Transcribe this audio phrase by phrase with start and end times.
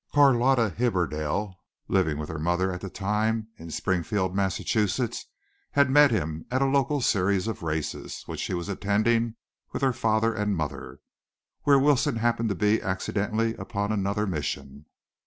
[0.15, 1.53] Carlotta Hibberdell,
[1.87, 5.27] living with her mother at that time in Springfield, Massachusetts,
[5.73, 9.35] had met him at a local series of races, which she was attending
[9.71, 11.01] with her father and mother,
[11.65, 14.87] where Wilson happened to be accidentally upon another mission.